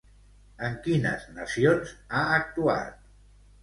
En 0.69 0.77
quines 0.87 1.29
nacions 1.37 1.95
ha 2.09 2.27
actuat? 2.43 3.03